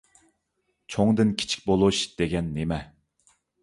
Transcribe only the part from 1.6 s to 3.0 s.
بولۇش» دېگەن نېمە؟